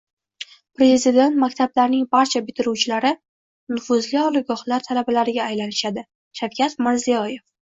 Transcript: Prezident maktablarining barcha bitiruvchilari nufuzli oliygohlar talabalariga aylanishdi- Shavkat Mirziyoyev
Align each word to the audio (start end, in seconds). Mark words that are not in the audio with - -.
Prezident 0.77 1.35
maktablarining 1.43 2.07
barcha 2.15 2.41
bitiruvchilari 2.47 3.11
nufuzli 3.75 4.19
oliygohlar 4.23 4.87
talabalariga 4.89 5.45
aylanishdi- 5.53 6.07
Shavkat 6.43 6.79
Mirziyoyev 6.89 7.47